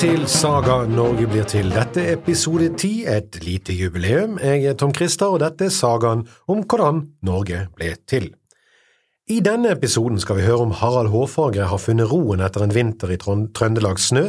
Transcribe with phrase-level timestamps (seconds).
[0.00, 1.66] til Saga Norge blir til.
[1.74, 4.38] Dette er episode ti, et lite jubileum.
[4.40, 8.30] Jeg er Tom Christer, og dette er sagaen om hvordan Norge ble til.
[9.28, 13.12] I denne episoden skal vi høre om Harald Hårfagre har funnet roen etter en vinter
[13.12, 14.24] i Trøndelags snø,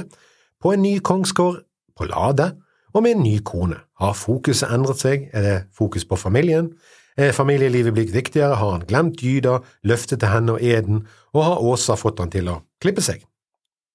[0.59, 1.63] på en ny kongsgård,
[1.95, 2.51] på Lade,
[2.91, 3.79] og med en ny kone.
[4.03, 5.29] Har fokuset endret seg?
[5.31, 6.73] Er det fokus på familien?
[7.15, 8.59] Er familielivet blitt viktigere?
[8.59, 12.51] Har han glemt Gyda, løftet til henne og eden, og har Åsa fått han til
[12.51, 13.23] å klippe seg?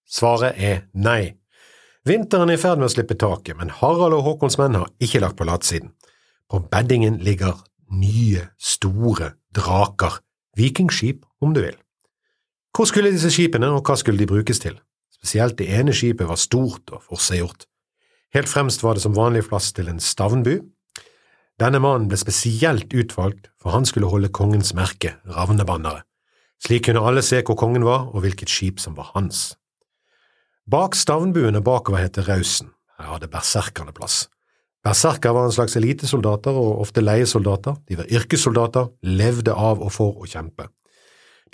[0.09, 1.37] Svaret er nei.
[2.07, 5.19] Vinteren er i ferd med å slippe taket, men Harald og Håkons menn har ikke
[5.25, 5.91] lagt på latsiden.
[6.47, 7.57] På beddingen ligger
[7.91, 10.21] nye, store draker,
[10.55, 11.75] vikingskip om du vil.
[12.77, 14.79] Hvor skulle disse skipene, og hva skulle de brukes til?
[15.19, 17.67] Spesielt det ene skipet var stort og forseggjort.
[18.37, 20.55] Helt fremst var det som vanlig plass til en stavnbu.
[21.59, 26.07] Denne mannen ble spesielt utvalgt, for han skulle holde kongens merke, ravnebanneret.
[26.63, 29.57] Slik kunne alle se hvor kongen var og hvilket skip som var hans.
[30.67, 34.25] Bak stavnbuene bakover heter Rausen, her hadde berserkerne plass.
[34.83, 40.19] Berserker var en slags elitesoldater og ofte leiesoldater, de var yrkessoldater, levde av og for
[40.19, 40.67] å kjempe.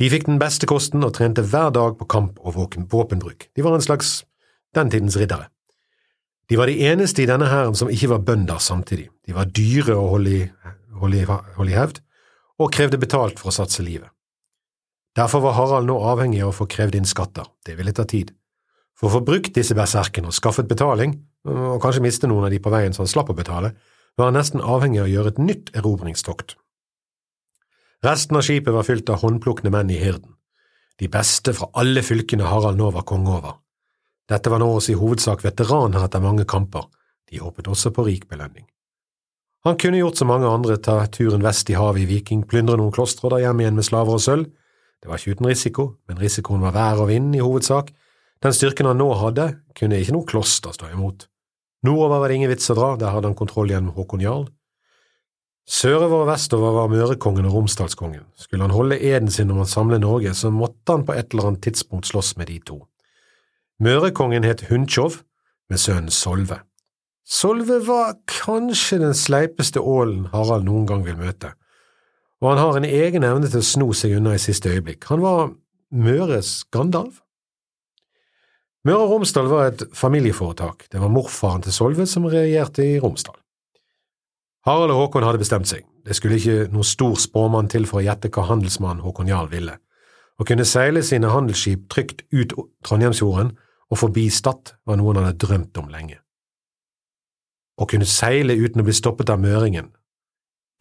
[0.00, 2.56] De fikk den beste kosten og trente hver dag på kamp og
[2.88, 4.22] våpenbruk, de var en slags
[4.72, 5.50] den tidens riddere.
[6.48, 9.92] De var de eneste i denne hæren som ikke var bønder samtidig, de var dyre
[9.92, 10.42] å holde i,
[11.04, 12.00] holde i, holde i hevd,
[12.64, 14.08] og krevde betalt for å satse livet.
[15.20, 18.32] Derfor var Harald nå avhengig av å få krevd inn skatter, det ville ta tid.
[19.02, 21.16] For å få brukt disse berserkene og skaffet betaling,
[21.50, 23.72] og kanskje miste noen av de på veien så han slapp å betale,
[24.14, 26.54] var han nesten avhengig av å gjøre et nytt erobringstokt.
[28.06, 30.36] Resten av skipet var fylt av håndplukkende menn i hirden,
[31.02, 33.56] de beste fra alle fylkene Harald nå var konge over.
[34.30, 36.86] Dette var nå også i hovedsak veteraner etter mange kamper,
[37.26, 38.68] de håpet også på rik belønning.
[39.66, 42.94] Han kunne gjort som mange andre, ta turen vest i havet i Viking, plyndre noen
[42.94, 44.48] klostre og da hjem igjen med slaver og sølv.
[45.02, 47.90] Det var ikke uten risiko, men risikoen var vær og vind i hovedsak,
[48.42, 51.28] den styrken han nå hadde, kunne ikke noe kloster stå imot.
[51.86, 54.46] Nordover var det ingen vits å dra, der hadde han kontroll gjennom Håkon Jarl.
[55.66, 58.24] Sørover og vestover var Mørekongen og Romsdalskongen.
[58.38, 61.52] Skulle han holde eden sin om å samle Norge, så måtte han på et eller
[61.52, 62.80] annet tidspunkt slåss med de to.
[63.82, 65.22] Mørekongen het Hundtjov,
[65.70, 66.58] med sønnen Solve.
[67.24, 71.54] Solve var kanskje den sleipeste ålen Harald noen gang vil møte,
[72.42, 75.06] og han har en egen evne til å sno seg unna i siste øyeblikk.
[75.08, 75.52] Han var
[75.94, 77.22] Møres Gandalf.
[78.82, 83.36] Møre og Romsdal var et familieforetak, det var morfaren til Solve som regjerte i Romsdal.
[84.66, 88.02] Harald og Håkon hadde bestemt seg, det skulle ikke noen stor spåmann til for å
[88.02, 89.76] gjette hva handelsmannen Håkon Jarl ville.
[90.38, 93.52] Å kunne seile sine handelsskip trygt ut Trondheimsfjorden
[93.92, 96.18] og forbi Stad var noe han hadde drømt om lenge.
[97.78, 99.92] Å kunne seile uten å bli stoppet av møringen,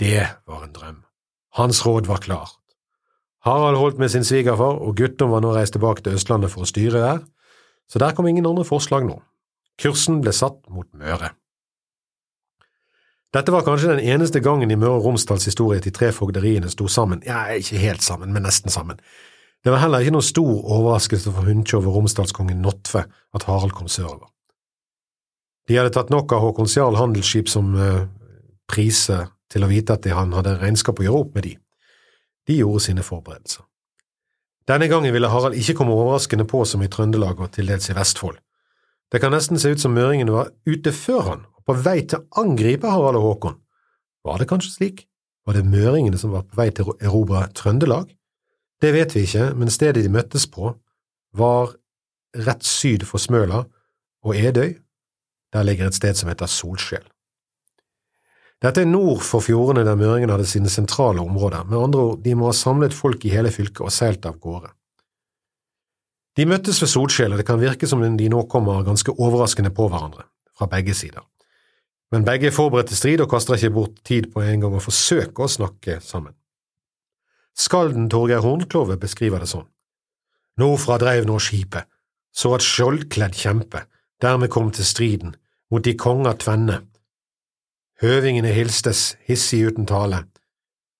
[0.01, 0.97] det var en drøm.
[1.59, 2.57] Hans råd var klart.
[3.45, 6.69] Harald holdt med sin svigerfar, og Guttorm var nå reist tilbake til Østlandet for å
[6.69, 7.21] styre der,
[7.91, 9.19] så der kom ingen andre forslag nå.
[9.81, 11.33] Kursen ble satt mot Møre.
[13.31, 16.87] Dette var kanskje den eneste gangen i Møre og Romsdals historie de tre fogderiene sto
[16.91, 18.99] sammen, ja, ikke helt sammen, men nesten sammen.
[19.63, 23.87] Det var heller ikke noen stor overraskelse for Hundtjov og romsdalskongen Notve at Harald kom
[23.91, 24.31] sørover.
[25.69, 28.07] De hadde tatt nok av Håkons Jarl handelsskip som uh,
[28.67, 29.19] prise
[29.51, 31.53] til å vite at han hadde regnskap å gjøre opp med de.
[32.49, 33.67] De gjorde sine forberedelser.
[34.69, 37.95] Denne gangen ville Harald ikke komme overraskende på som i Trøndelag og til dels i
[37.97, 38.37] Vestfold.
[39.11, 42.21] Det kan nesten se ut som møringene var ute før han, og på vei til
[42.21, 43.57] å angripe Harald og Håkon.
[44.27, 45.05] Var det kanskje slik?
[45.47, 48.13] Var det møringene som var på vei til å erobre Trøndelag?
[48.81, 50.75] Det vet vi ikke, men stedet de møttes på,
[51.37, 51.73] var
[52.37, 53.65] rett syd for Smøla
[54.25, 54.77] og Edøy.
[55.51, 57.05] Der ligger et sted som heter Solskjell.
[58.61, 62.35] Dette er nord for fjordene der møringene hadde sine sentrale områder, med andre ord, de
[62.37, 64.69] må ha samlet folk i hele fylket og seilt av gårde.
[66.37, 69.87] De møttes ved Solskjell, og det kan virke som de nå kommer ganske overraskende på
[69.89, 71.25] hverandre, fra begge sider.
[72.11, 74.83] Men begge er forberedt til strid og kaster ikke bort tid på en gang å
[74.83, 76.35] forsøke å snakke sammen.
[77.57, 79.67] Skalden Torgeir Hornklove beskriver det sånn.
[80.59, 81.87] Nordfra dreiv nå skipet,
[82.31, 83.85] så at skjoldkledd kjempe
[84.21, 85.33] dermed kom til striden,
[85.71, 86.81] mot de konger tvenne,
[88.01, 90.23] Høvingene hilstes, hissig uten tale.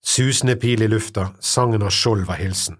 [0.06, 2.77] Susende pil i lufta, sangen av skjold var hilsen.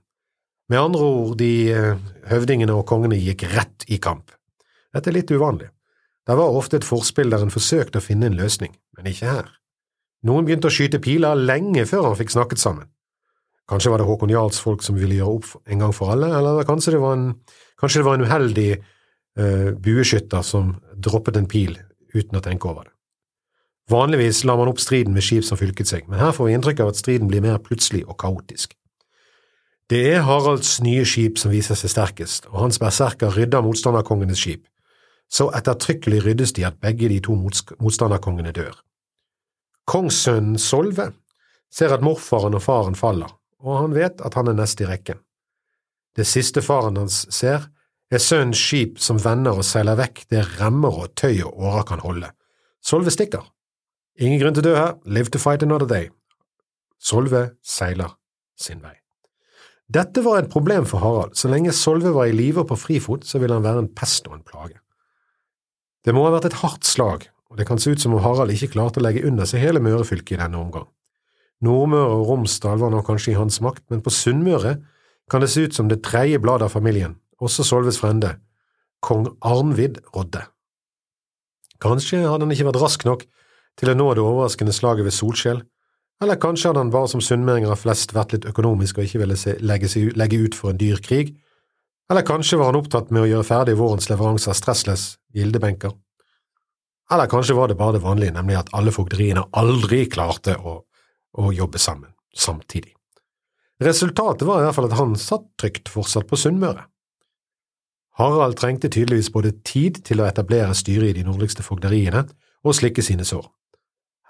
[0.69, 4.29] Med andre ord, de eh, høvdingene og kongene gikk rett i kamp.
[4.94, 5.71] Dette er litt uvanlig.
[6.29, 9.50] Det var ofte et forspill der en forsøkte å finne en løsning, men ikke her.
[10.29, 12.94] Noen begynte å skyte piler lenge før han fikk snakket sammen.
[13.74, 16.62] Kanskje var det Håkon Jarls folk som ville gjøre opp en gang for alle, eller
[16.69, 17.27] kanskje det var en,
[17.81, 21.79] det var en uheldig uh, bueskytter som droppet en pil
[22.13, 22.97] uten å tenke over det.
[23.89, 26.83] Vanligvis lar man opp striden med skip som fylket seg, men her får vi inntrykk
[26.83, 28.75] av at striden blir mer plutselig og kaotisk.
[29.91, 34.67] Det er Haralds nye skip som viser seg sterkest, og hans berserker rydder motstanderkongenes skip.
[35.31, 37.31] så ettertrykkelig ryddes de at begge de to
[37.79, 38.73] motstanderkongene dør.
[39.87, 41.13] Kongssønnen Solve
[41.71, 43.31] ser at morfaren og faren faller,
[43.63, 45.21] og han vet at han er nest i rekken.
[46.17, 47.69] Det siste faren hans ser,
[48.11, 52.03] er sønnens skip som vender og seiler vekk det remmer og tøy og årer kan
[52.03, 52.33] holde.
[52.83, 53.45] Solve stikker.
[54.19, 56.09] Ingen grunn til å dø her, live to fight another day.
[56.99, 58.17] Solve seiler
[58.59, 58.97] sin vei.
[59.91, 61.35] Dette var et problem for Harald.
[61.35, 64.27] Så lenge Solve var i live og på frifot, så ville han være en pest
[64.29, 64.77] og en plage.
[66.05, 68.53] Det må ha vært et hardt slag, og det kan se ut som om Harald
[68.53, 70.87] ikke klarte å legge under seg hele Møre-fylket i denne omgang.
[71.61, 74.77] Nordmøre og Romsdal var nå kanskje i hans makt, men på Sunnmøre
[75.29, 78.37] kan det se ut som det tredje bladet av familien, også Solves frende,
[79.03, 80.45] kong Arnvid rådde.
[81.81, 83.27] Kanskje hadde han ikke vært rask nok
[83.79, 85.62] til å nå det overraskende slaget ved Solskjell,
[86.21, 89.89] eller kanskje hadde han bare som sunnmøringer flest vært litt økonomisk og ikke ville legge,
[89.89, 91.33] seg, legge, ut for en dyr krig,
[92.12, 95.95] eller kanskje var han opptatt med å gjøre ferdig vårens leveranse av stressless gildebenker,
[97.12, 100.77] eller kanskje var det bare det vanlige, nemlig at alle fogderiene aldri klarte å,
[101.35, 102.94] å jobbe sammen samtidig.
[103.81, 106.85] Resultatet var i hvert fall at han satt trygt fortsatt på Sunnmøre.
[108.19, 112.27] Harald trengte tydeligvis både tid til å etablere styret i de nordligste fogderiene
[112.62, 113.47] og slikke sine sår.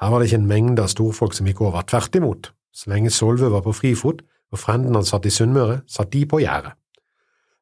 [0.01, 3.11] Her var det ikke en mengde av storfolk som gikk over, tvert imot, så lenge
[3.13, 6.73] Solve var på frifot og frenden hans satt i Sunnmøre, satt de på gjerdet.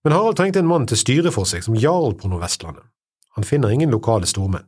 [0.03, 2.85] Men Harald trengte en mann til styre for seg som jarl på Nordvestlandet.
[3.35, 4.65] Han finner ingen lokale stormenn.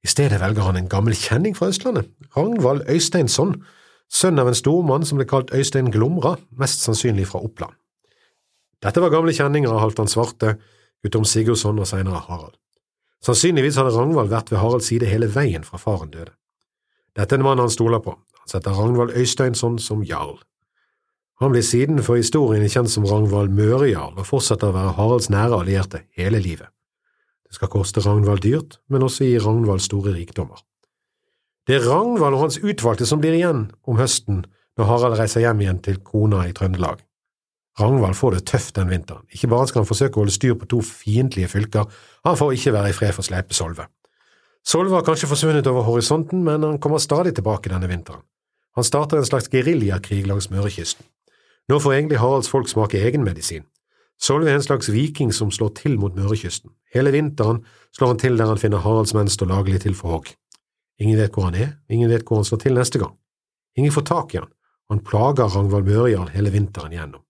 [0.00, 3.58] I stedet velger han en gammel kjenning fra Østlandet, Ragnvald Øysteinsson,
[4.08, 7.76] sønn av en stormann som ble kalt Øystein Glomra, mest sannsynlig fra Oppland.
[8.80, 10.56] Dette var gamle kjenninger av Halvdan Svarte,
[11.04, 12.56] Guttorm Sigurdsson og senere Harald.
[13.24, 16.32] Sannsynligvis hadde Ragnvald vært ved Haralds side hele veien fra faren døde.
[17.16, 18.14] Dette er en mann han stoler på.
[18.14, 20.38] Han setter Ragnvald Øysteinsson som jarl.
[21.40, 25.62] Han blir siden for historien kjent som Ragnvald Mørejarl og fortsetter å være Haralds nære
[25.62, 26.68] allierte hele livet.
[27.48, 30.60] Det skal koste Ragnvald dyrt, men også gi Ragnvald store rikdommer.
[31.66, 34.44] Det er Ragnvald og hans utvalgte som blir igjen om høsten
[34.78, 37.00] når Harald reiser hjem igjen til kona i Trøndelag.
[37.80, 40.68] Ragnvald får det tøft den vinteren, ikke bare skal han forsøke å holde styr på
[40.68, 41.88] to fiendtlige fylker,
[42.26, 43.86] han får ikke være i fred for Sleipe Solve.
[44.66, 48.22] Solve har kanskje forsvunnet over horisonten, men han kommer stadig tilbake denne vinteren.
[48.76, 51.06] Han starter en slags geriljakrig langs Mørekysten.
[51.68, 53.64] Nå får egentlig Haralds folk smake egenmedisin.
[54.20, 56.70] Solve er en slags viking som slår til mot Mørekysten.
[56.94, 57.64] Hele vinteren
[57.96, 60.30] slår han til der han finner Haralds menn stå lagelig til for hogg.
[61.00, 63.16] Ingen vet hvor han er, ingen vet hvor han slår til neste gang.
[63.78, 64.50] Ingen får tak i han,
[64.92, 67.22] han plager Ragnvald Mørejarl hele vinteren gjennom.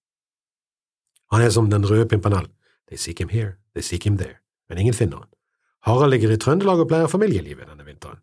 [1.30, 2.48] Han er som den røde Pimpanell,
[2.90, 5.28] They seek him here, they seek him there, men ingen finner han.
[5.86, 8.20] Harald ligger i Trøndelag og pleier familielivet denne vinteren.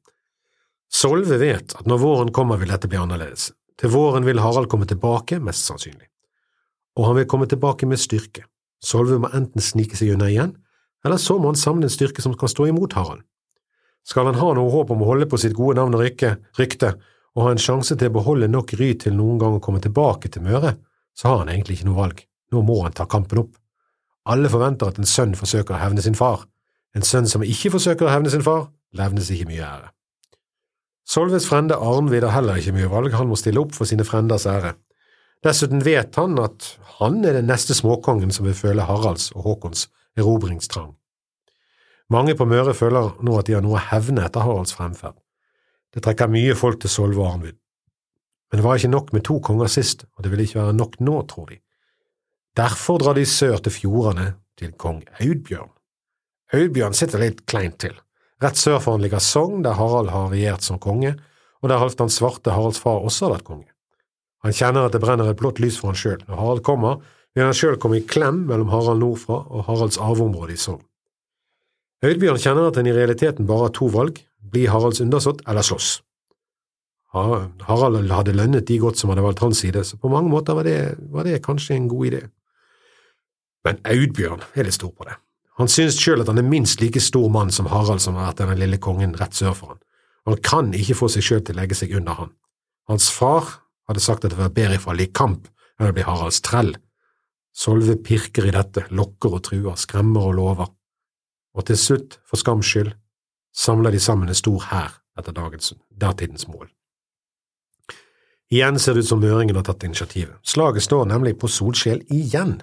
[0.94, 3.50] Solve vet at når våren kommer vil dette bli annerledes.
[3.78, 6.08] Til våren vil Harald komme tilbake, mest sannsynlig.
[6.98, 8.46] Og han vil komme tilbake med styrke.
[8.82, 10.56] Solve må enten snike seg unna igjen,
[11.06, 13.22] eller så må han samle en styrke som kan stå imot Harald.
[14.08, 16.94] Skal han ha noe håp om å holde på sitt gode navn og rykte,
[17.38, 20.32] og ha en sjanse til å beholde nok ry til noen gang å komme tilbake
[20.34, 20.78] til Møre,
[21.14, 22.22] så har han egentlig ikke noe valg.
[22.54, 23.58] Nå må han ta kampen opp.
[24.32, 26.48] Alle forventer at en sønn forsøker å hevne sin far,
[26.98, 29.92] en sønn som ikke forsøker å hevne sin far, levnes ikke mye ære.
[31.08, 34.48] Solves frende Arnvid har heller ikke mye valg, han må stille opp for sine frenders
[34.50, 34.74] ære.
[35.46, 39.86] Dessuten vet han at han er den neste småkongen som vil føle Haralds og Håkons
[40.18, 40.96] erobringstrang.
[42.12, 45.16] Mange på Møre føler nå at de har noe å hevne etter Haralds fremferd.
[45.94, 47.60] Det trekker mye folk til Solve og Arnvid.
[48.50, 51.00] Men det var ikke nok med to konger sist, og det vil ikke være nok
[51.04, 51.62] nå, tror de.
[52.58, 55.77] Derfor drar de sør til fjordene, til kong Audbjørn.
[56.56, 57.96] Audbjørn sitter litt kleint til.
[58.44, 61.16] Rett sør for han ligger Sogn, der Harald har regjert som konge,
[61.64, 63.70] og der Halvdan Svarte, Haralds far, også har vært konge.
[64.46, 66.22] Han kjenner at det brenner et blått lys for han sjøl.
[66.28, 67.02] Når Harald kommer,
[67.36, 70.84] vil han sjøl komme i klem mellom Harald nordfra og Haralds arveområde i Sogn.
[72.06, 74.22] Høydbjørn kjenner at han i realiteten bare har to valg,
[74.54, 75.98] bli Haralds undersått eller slåss.
[77.18, 80.68] Harald hadde lønnet de godt som hadde valgt hans side, så på mange måter var
[80.68, 80.80] det,
[81.12, 82.22] var det kanskje en god idé.
[83.66, 85.18] Men Audbjørn er litt stor på det.
[85.58, 88.44] Han synes sjøl at han er minst like stor mann som Harald som har vært
[88.44, 89.80] den lille kongen rett sør for han,
[90.28, 92.34] han kan ikke få seg sjøl til å legge seg under han.
[92.92, 93.48] Hans far
[93.88, 95.48] hadde sagt at det var bedre i fall i kamp
[95.80, 96.74] enn å bli Haralds trell.
[97.58, 100.74] Solve pirker i dette, lokker og truer, skremmer og lover,
[101.58, 102.92] og til slutt, for skams skyld,
[103.56, 106.68] samler de sammen en stor hær etter dagens, datidens mål.
[108.54, 110.38] Igjen ser det ut som møringen har tatt initiativet.
[110.46, 112.60] Slaget står nemlig på Solskjell igjen.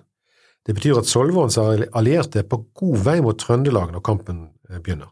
[0.65, 5.11] Det betyr at Solvorens allierte er på god vei mot Trøndelag når kampen eh, begynner,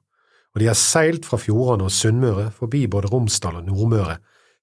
[0.54, 4.16] og de har seilt fra Fjordane og Sunnmøre forbi både Romsdal og Nordmøre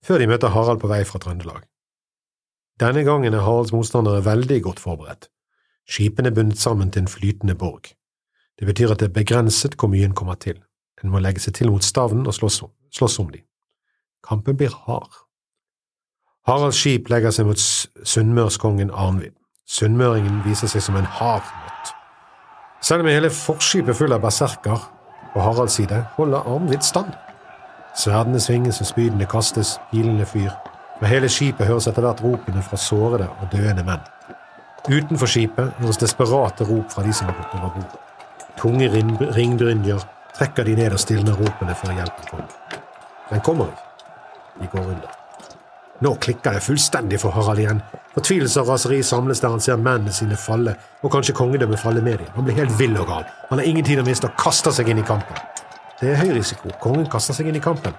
[0.06, 1.66] før de møter Harald på vei fra Trøndelag.
[2.80, 5.28] Denne gangen er Haralds motstandere veldig godt forberedt.
[5.90, 7.92] Skipene er bundet sammen til en flytende borg.
[8.60, 10.62] Det betyr at det er begrenset hvor mye en kommer til.
[11.04, 12.62] En må legge seg til mot stavnen og slåss,
[12.96, 13.42] slåss om de.
[14.24, 15.12] Kampen blir hard.
[16.48, 19.39] Haralds skip legger seg mot sunnmørskongen Arnvid.
[19.70, 21.92] Sunnmøringen viser seg som en hard natt.
[22.82, 24.88] Selv med hele forskipet full av berserker
[25.34, 27.12] på Haralds side, holder Arnvid stand.
[27.94, 30.50] Sverdene svinges og spydene kastes, pilene fyr.
[31.02, 34.02] Med hele skipet høres etter hvert ropene fra sårede og døende menn.
[34.90, 37.96] Utenfor skipet høres desperate rop fra de som har gått over bord.
[38.58, 38.90] Tunge
[39.38, 40.02] ringbrynjer
[40.34, 42.82] trekker de ned og stilner ropene før hjelpen kommer.
[43.30, 43.88] Den kommer ikke.
[44.60, 45.18] De går under.
[46.02, 47.84] Nå klikker det fullstendig for Harald igjen.
[48.14, 52.18] Fortvilelse og raseri samles der han ser mennene sine falle, og kanskje kongedømmet falle med
[52.24, 52.32] dem.
[52.36, 53.26] Han blir helt vill og gal.
[53.50, 55.38] Han har ingen tid å miste og kaster seg inn i kampen.
[56.00, 56.72] Det er høy risiko.
[56.82, 57.94] Kongen kaster seg inn i kampen.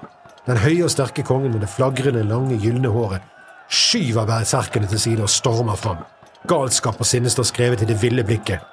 [0.46, 3.26] Den høye og sterke kongen med det flagrende, lange, gylne håret
[3.70, 6.02] skyver berserkene til side og stormer fram.
[6.48, 8.64] Galskap og sinne står skrevet i det ville blikket.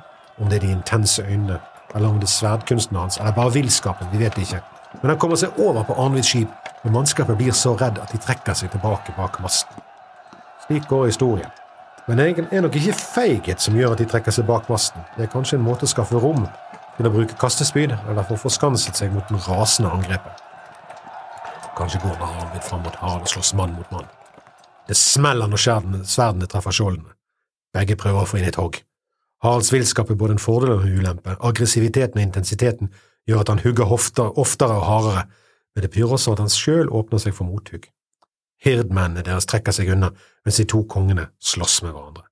[0.42, 1.60] Om det er de intense øynene,
[1.96, 4.62] eller om det er sverdkunsten hans, eller bare villskapen, vi vet ikke.
[5.02, 6.50] Men han kommer seg over på Arnvids skip,
[6.84, 9.87] og mannskapet blir så redd at de trekker seg tilbake bak masten.
[10.68, 11.50] Slik går historien.
[12.08, 15.04] Men det er nok ikke feighet som gjør at de trekker seg bak masten.
[15.16, 16.46] Det er kanskje en måte å skaffe rom
[16.98, 20.44] til å bruke kastespyd, eller for forskanset seg mot den rasende angrepet.
[21.78, 24.08] Kanskje går Harald fram mot Harald og slåss mann mot mann.
[24.88, 25.64] Det smeller når
[26.08, 27.16] sverdene treffer skjoldene.
[27.76, 28.80] Begge prøver å få inn et hogg.
[29.44, 31.36] Haralds villskap er både en fordel og en ulempe.
[31.44, 32.90] Aggressiviteten og intensiteten
[33.30, 35.28] gjør at han hugger oftere og hardere,
[35.76, 37.86] men det pyrer også at han sjøl åpner seg for mothugg.
[38.64, 40.12] Hirdmennene deres trekker seg unna,
[40.46, 42.26] mens de to kongene slåss med hverandre.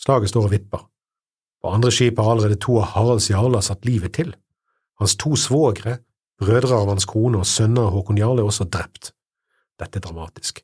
[0.00, 0.84] Slaget står og vipper.
[1.62, 4.34] På andre skip har allerede to av Haralds jarler satt livet til.
[5.00, 5.98] Hans to svogre,
[6.40, 9.12] brødre av hans kone og sønner Håkon Jarle er også drept.
[9.80, 10.60] Dette er dramatisk.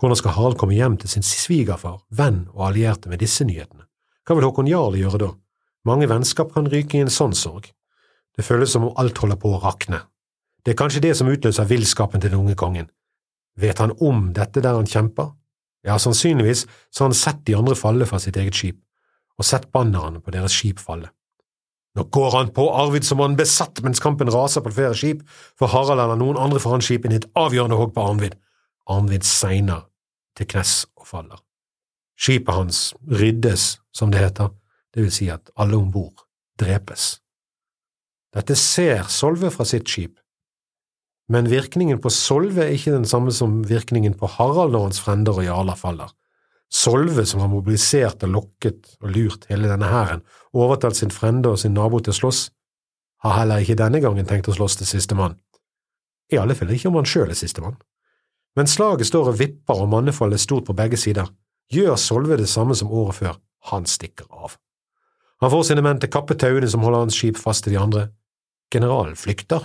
[0.00, 3.84] Hvordan skal Harald komme hjem til sin svigerfar, venn og allierte med disse nyhetene?
[4.26, 5.30] Hva vil Håkon Jarle gjøre da?
[5.84, 7.68] Mange vennskap kan ryke i en sånn sorg.
[8.36, 10.04] Det føles som om alt holder på å rakne.
[10.64, 12.88] Det er kanskje det som utløser villskapen til den unge kongen.
[13.60, 15.32] Vet han om dette der han kjemper?
[15.82, 18.78] Ja, sannsynligvis så har han sett de andre falle fra sitt eget skip
[19.40, 21.08] og sett bannerne på deres skip falle.
[21.96, 25.24] Nå går han på Arvid som han besatt mens kampen raser på flere skip,
[25.58, 28.36] for Harald eller noen andre foran skipene et avgjørende hogg på Arnvid.
[28.88, 29.88] Arnvid segner
[30.38, 31.42] til knes og faller.
[32.16, 32.80] Skipet hans
[33.10, 34.52] ryddes, som det heter,
[34.94, 36.24] det vil si at alle om bord
[36.60, 37.18] drepes.
[38.32, 40.16] Dette ser Solve fra sitt skip,
[41.28, 45.38] men virkningen på Solve er ikke den samme som virkningen på Harald og hans frender
[45.38, 46.10] og jarler faller.
[46.72, 50.24] Solve, som har mobilisert og lokket og lurt hele denne hæren,
[50.56, 52.46] overtalt sin frende og sin nabo til å slåss,
[53.22, 55.36] har heller ikke denne gangen tenkt å slåss til sistemann.
[56.32, 57.76] I alle fall ikke om han sjøl er sistemann.
[58.56, 61.28] Men slaget står og vipper og mannefallet er stort på begge sider.
[61.72, 63.38] Gjør Solve det samme som året før,
[63.70, 64.56] han stikker av.
[65.44, 67.80] Han får sine menn til å kappe tauene som holder hans skip fast til de
[67.80, 68.08] andre.
[68.72, 69.64] Generalen flykter.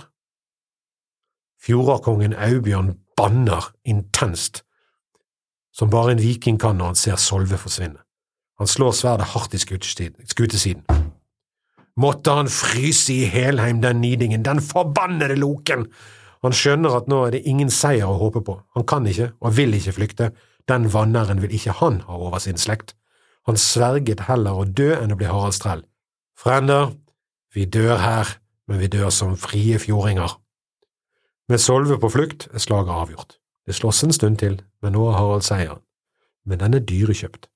[1.62, 4.62] Fjordardkongen Aubjørn banner intenst
[5.78, 8.00] som bare en viking kan når han ser Solve forsvinne.
[8.58, 10.82] Han slår sverdet hardt i skutesiden.
[11.98, 15.86] Måtte han fryse i Helheim, den nidingen, den forbannede loken!
[16.42, 19.56] Han skjønner at nå er det ingen seier å håpe på, han kan ikke og
[19.56, 20.28] vil ikke flykte,
[20.70, 22.94] den vannæren vil ikke han ha over sin slekt.
[23.46, 25.82] Han sverget heller å dø enn å bli Haraldstrell.
[26.38, 26.92] Frender,
[27.54, 28.36] vi dør her,
[28.70, 30.36] men vi dør som frie fjordinger.
[31.48, 33.38] Med Solve på flukt er slaget avgjort.
[33.64, 35.80] Det slåss en stund til, men nå har Harald seieren.
[36.44, 37.48] Men den er dyrekjøpt.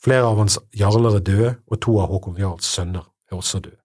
[0.00, 3.80] Flere av hans jarler er døde, og to av Håkon Jarls sønner er også døde.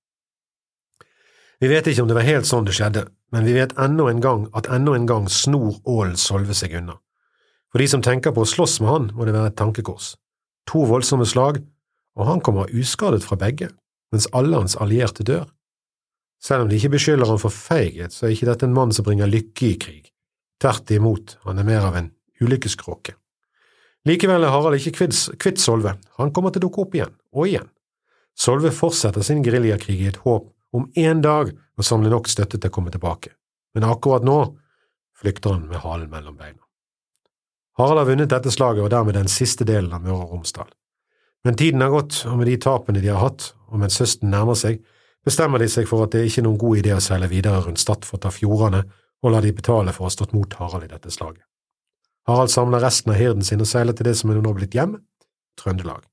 [1.59, 4.23] Vi vet ikke om det var helt sånn det skjedde, men vi vet ennå en
[4.23, 6.95] gang at ennå en gang snor ålen Solve seg unna.
[7.67, 10.13] For de som tenker på å slåss med han, må det være et tankekors.
[10.71, 11.59] To voldsomme slag,
[12.15, 13.73] og han kommer uskadet fra begge,
[14.15, 15.51] mens alle hans allierte dør.
[16.39, 19.05] Selv om de ikke beskylder ham for feighet, så er ikke dette en mann som
[19.07, 20.11] bringer lykke i krig.
[20.59, 23.15] Tvert imot, han er mer av en ulykkeskråke.
[24.07, 27.67] Likevel er Harald ikke kvitt Solve, han kommer til å dukke opp igjen, og igjen.
[28.39, 32.71] Solve fortsetter sin geriljakrig i et håp om en dag å samle nok støtte til
[32.71, 33.33] å komme tilbake,
[33.75, 34.39] men akkurat nå
[35.19, 36.61] flykter han med halen mellom beina.
[37.79, 40.67] Harald har vunnet dette slaget og dermed den siste delen av Møre og Romsdal.
[41.47, 44.57] Men tiden har gått, og med de tapene de har hatt, og mens høsten nærmer
[44.59, 44.81] seg,
[45.25, 47.81] bestemmer de seg for at det ikke er noen god idé å seile videre rundt
[47.81, 48.83] Stad av fjordene
[49.23, 51.43] og la de betale for å ha stått mot Harald i dette slaget.
[52.29, 54.99] Harald samler resten av hirden sin og seiler til det som er nå blitt hjem,
[55.59, 56.05] Trøndelag.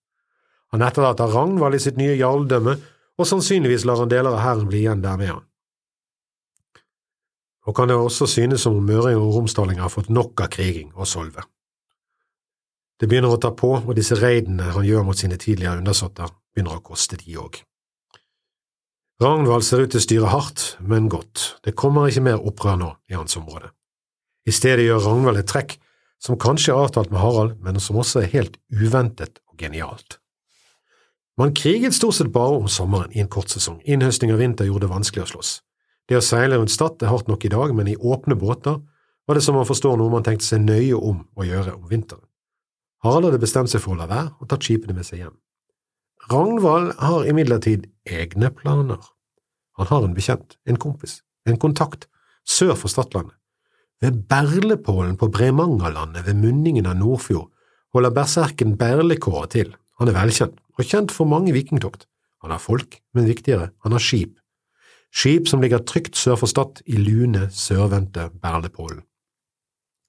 [0.75, 2.75] Han etterlater Ragnvald i sitt nye jarldømme,
[3.17, 5.45] og sannsynligvis lar han deler av hæren bli igjen der med han.
[7.67, 10.91] Og kan det også synes som om møringer og romsdalinger har fått nok av kriging
[10.95, 11.47] og solve.
[13.01, 16.79] Det begynner å ta på, og disse reidene han gjør mot sine tidligere undersåtter, begynner
[16.79, 17.59] å koste de òg.
[19.23, 22.89] Ragnvald ser ut til å styre hardt, men godt, det kommer ikke mer opprør nå
[23.09, 23.71] i hans område.
[24.45, 25.79] I stedet gjør Ragnvald et trekk
[26.21, 30.19] som kanskje er avtalt med Harald, men som også er helt uventet og genialt.
[31.41, 34.85] Man kriget stort sett bare om sommeren i en kort sesong, innhøsting av vinter gjorde
[34.85, 35.55] det vanskelig å slåss.
[36.09, 38.79] Det å seile rundt Stad er hardt nok i dag, men i åpne båter
[39.27, 42.25] var det som man forstår noe man tenkte seg nøye om å gjøre om vinteren.
[43.05, 45.37] Harald hadde bestemt seg for å la være og tatt skipene med seg hjem.
[46.27, 49.03] Ragnvald har imidlertid egne planer.
[49.79, 52.09] Han har en bekjent, en kompis, en kontakt,
[52.43, 53.37] sør for Stadlandet.
[54.03, 57.53] Ved Berlepålen på Bremangerlandet ved munningen av Nordfjord
[57.95, 59.71] holder berserken Berlekåret til.
[60.01, 62.09] Han er velkjent, og kjent for mange vikingtokt.
[62.43, 64.35] Han har folk, men viktigere, han har skip.
[65.15, 69.05] Skip som ligger trygt sør for Stad i lune, sørvendte Berlepålen.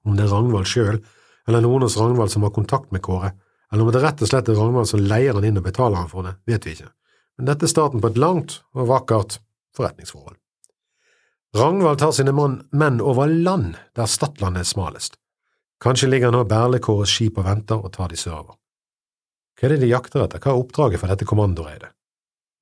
[0.04, 0.98] Om det er Ragnvald sjøl
[1.48, 3.32] eller noen hos Ragnvald som har kontakt med Kåre,
[3.72, 6.12] eller om det rett og slett er Ragnvald som leier han inn og betaler han
[6.12, 6.92] for det, vet vi ikke,
[7.38, 9.40] men dette er starten på et langt og vakkert
[9.78, 10.38] forretningsforhold.
[11.58, 15.18] Ragnvald tar sine menn over land der Stadlandet er smalest.
[15.82, 18.58] Kanskje ligger nå Berlekårets skip og venter og tar de sørover.
[19.58, 21.90] Hva er det de jakter etter, hva er oppdraget for dette kommandoreidet?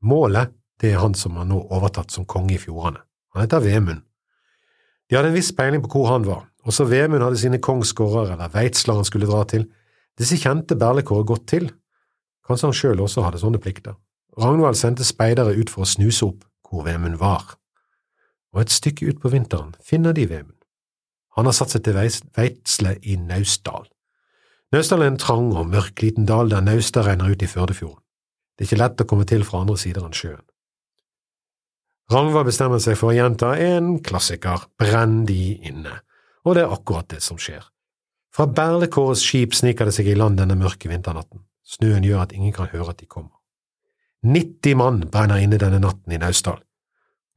[0.06, 3.02] Målet, det er han som har nå overtatt som konge i fjordene.
[3.36, 4.04] Han heter Vemund.
[5.10, 8.54] De hadde en viss peiling på hvor han var, også Vemund hadde sine kongsgårder eller
[8.54, 9.68] veitsler han skulle dra til.
[10.20, 11.70] Disse kjente Berlekåret godt til.
[12.48, 13.98] Kanskje han sjøl også hadde sånne plikter.
[14.40, 17.56] Ragnvald sendte speidere ut for å snuse opp hvor Vemund var.
[18.56, 20.58] Og et stykke utpå vinteren finner de Vemund.
[21.36, 23.90] Han har satt seg til Veitsle i Naustdal.
[24.72, 28.02] Naustdal er en trang og mørk liten dal der Nausta renner ut i Førdefjorden.
[28.56, 30.44] Det er ikke lett å komme til fra andre sider enn sjøen.
[32.12, 36.00] Ragnvald bestemmer seg for å gjenta en klassiker, brenn de inne
[36.46, 37.64] og det er akkurat det som skjer.
[38.36, 41.46] Fra Berlekårets skip sniker det seg i land denne mørke vinternatten.
[41.63, 43.32] Snøen gjør at ingen kan høre at de kommer.
[44.27, 46.60] 90 mann brenner inne denne natten i Naustdal.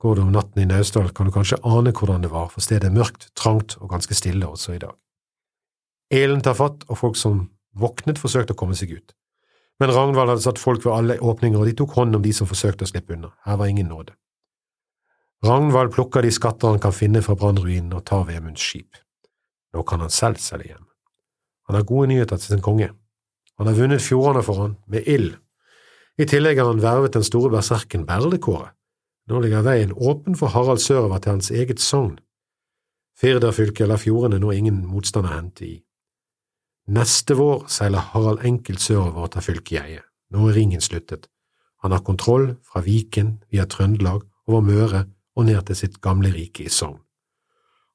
[0.03, 2.89] Går du om natten i Naustdal, kan du kanskje ane hvordan det var, for stedet
[2.89, 4.97] er mørkt, trangt og ganske stille også i dag.
[6.11, 7.47] Elen tar fatt, og folk som
[7.79, 9.15] våknet, forsøkte å komme seg ut.
[9.79, 12.51] Men Ragnvald hadde satt folk ved alle åpninger, og de tok hånd om de som
[12.51, 13.31] forsøkte å slippe unna.
[13.47, 14.17] Her var ingen nåde.
[15.47, 18.99] Ragnvald plukker de skatter han kan finne fra brannruinen og tar Vemunds skip.
[19.75, 20.88] Nå kan han selv selge hjem.
[21.69, 22.91] Han har gode nyheter til sin konge.
[23.59, 25.35] Han har vunnet fjordene for han, med ild.
[26.19, 28.73] I tillegg har han vervet den store berserken Berlekåret.
[29.29, 32.17] Nå ligger veien åpen for Harald sørover til hans eget sogn.
[33.21, 35.75] Firda-fylket lar fjordene nå ingen motstand å hente i.
[36.89, 40.05] Neste vår seiler Harald enkelt sørover og tar fylket i eie.
[40.33, 41.29] Nå er ringen sluttet.
[41.85, 45.05] Han har kontroll fra Viken via Trøndelag over Møre
[45.37, 46.99] og ned til sitt gamle rike i Sogn.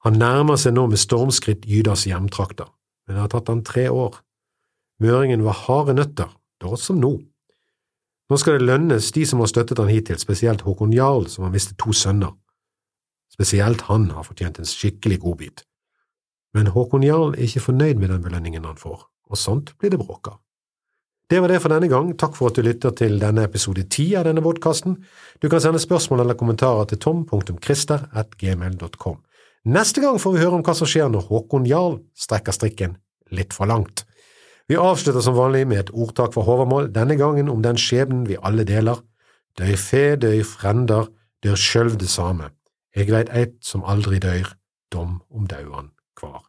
[0.06, 2.68] Han nærmer seg nå med stormskritt Gydas hjemtrakter,
[3.08, 4.14] men det har tatt han tre år.
[5.04, 6.30] Møringen var harde nøtter,
[6.62, 7.12] da som nå.
[8.32, 11.54] Nå skal det lønnes de som har støttet han hittil, spesielt Håkon Jarl, som har
[11.54, 12.32] mistet to sønner.
[13.34, 15.58] Spesielt han har fortjent en skikkelig godbit.
[16.54, 20.02] Men Håkon Jarl er ikke fornøyd med den belønningen han får, og sånt blir det
[20.02, 20.38] bråk av.
[21.30, 22.08] Det var det for denne gang.
[22.20, 24.94] Takk for at du lytter til denne episode ti av denne podkasten.
[25.42, 29.18] Du kan sende spørsmål eller kommentarer til tom.christer.gmail.com.
[29.64, 32.98] Neste gang får vi høre om hva som skjer når Håkon Jarl strekker strikken
[33.32, 34.04] litt for langt.
[34.68, 38.36] Vi avslutter som vanlig med et ordtak fra Håvamål, denne gangen om den skjebnen vi
[38.44, 39.00] alle deler.
[39.56, 41.08] Døy fe, døy frender,
[41.44, 42.52] dør sjølv det same.
[42.92, 44.52] Eg veit eit som aldri døyr,
[44.92, 46.44] dom om dauan kvar.